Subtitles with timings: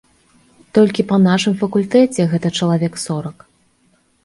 [0.77, 3.49] Толькі па нашым факультэце гэта чалавек сорак.